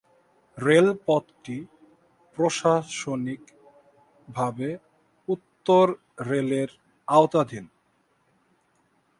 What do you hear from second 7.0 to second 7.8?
আওতাধীন।